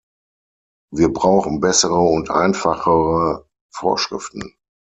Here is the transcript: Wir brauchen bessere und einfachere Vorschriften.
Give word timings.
Wir 0.91 1.13
brauchen 1.13 1.59
bessere 1.59 1.99
und 1.99 2.31
einfachere 2.31 3.45
Vorschriften. 3.71 4.55